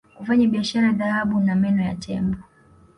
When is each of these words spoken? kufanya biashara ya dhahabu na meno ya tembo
kufanya 0.17 0.47
biashara 0.47 0.87
ya 0.87 0.93
dhahabu 0.93 1.39
na 1.39 1.55
meno 1.55 1.83
ya 1.83 1.95
tembo 1.95 2.37